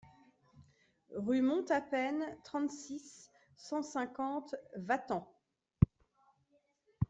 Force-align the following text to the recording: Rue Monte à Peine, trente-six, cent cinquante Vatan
Rue 1.13 1.43
Monte 1.43 1.69
à 1.69 1.79
Peine, 1.79 2.35
trente-six, 2.43 3.29
cent 3.55 3.83
cinquante 3.83 4.55
Vatan 4.75 5.31